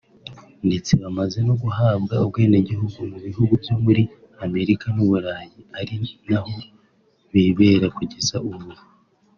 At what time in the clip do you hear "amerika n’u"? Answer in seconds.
4.45-5.05